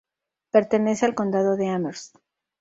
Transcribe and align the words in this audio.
Pertenece 0.49 1.05
al 1.05 1.13
Condado 1.13 1.57
de 1.57 1.67
Amherst. 1.69 2.15